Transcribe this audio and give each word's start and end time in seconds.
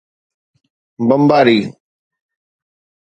بمباري 1.07 1.59